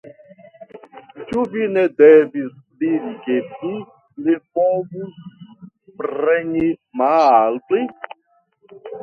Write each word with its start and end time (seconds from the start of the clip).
Ĉu 1.25 1.41
vi 1.55 1.67
ne 1.73 1.83
devis 2.01 2.47
diri 2.85 3.11
ke 3.27 3.35
vi 3.59 3.75
ne 4.29 4.39
povus 4.61 5.21
preni 6.01 6.65
malpli? 7.03 7.85